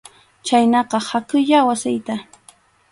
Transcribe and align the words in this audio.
Chhaynaqa 0.45 0.97
hakuyá 1.09 1.59
wasiyta. 1.67 2.15